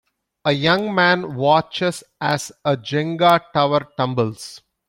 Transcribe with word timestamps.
A 0.45 0.51
young 0.51 0.95
man 0.95 1.35
watches 1.35 2.03
as 2.19 2.51
a 2.65 2.75
Jenga 2.75 3.39
tower 3.53 3.87
tumbles. 3.95 4.61